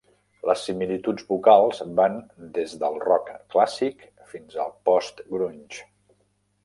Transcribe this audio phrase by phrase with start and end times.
[0.51, 2.17] Les similituds vocals van
[2.55, 5.85] des del rock clàssic fins al post-grunge.